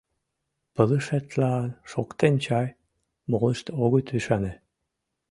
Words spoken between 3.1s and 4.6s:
молышт огыт ӱшане.